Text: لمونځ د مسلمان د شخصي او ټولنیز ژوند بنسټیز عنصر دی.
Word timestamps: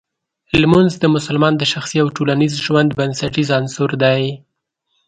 لمونځ 0.61 0.91
د 0.99 1.05
مسلمان 1.15 1.53
د 1.57 1.63
شخصي 1.73 1.97
او 2.03 2.07
ټولنیز 2.15 2.53
ژوند 2.65 2.89
بنسټیز 2.99 3.49
عنصر 3.57 3.89
دی. 4.03 4.21